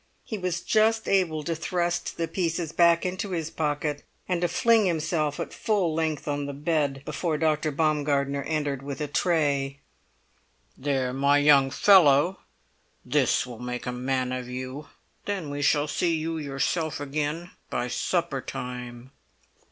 He 0.23 0.39
was 0.39 0.61
just 0.61 1.07
able 1.07 1.43
to 1.43 1.53
thrust 1.53 2.17
the 2.17 2.27
pieces 2.27 2.71
back 2.71 3.05
into 3.05 3.33
his 3.33 3.51
pocket, 3.51 4.01
and 4.27 4.41
to 4.41 4.47
fling 4.47 4.87
himself 4.87 5.39
at 5.39 5.53
full 5.53 5.93
length 5.93 6.27
on 6.27 6.47
the 6.47 6.55
bed, 6.55 7.03
before 7.05 7.37
Dr. 7.37 7.69
Baumgartner 7.69 8.41
entered 8.41 8.81
with 8.81 8.99
a 8.99 9.07
tray. 9.07 9.77
"There, 10.75 11.13
my 11.13 11.37
young 11.37 11.69
fellow! 11.69 12.39
This 13.05 13.45
will 13.45 13.59
make 13.59 13.85
a 13.85 13.91
man 13.91 14.31
of 14.31 14.49
you! 14.49 14.87
Then 15.25 15.51
we 15.51 15.61
shall 15.61 15.87
see 15.87 16.15
you 16.15 16.39
yourself 16.39 16.99
again 16.99 17.51
by 17.69 17.87
supper 17.87 18.41
time." 18.41 19.11